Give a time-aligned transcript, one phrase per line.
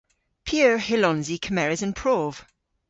[0.45, 2.33] P'eur hyllons i kemeres an prov?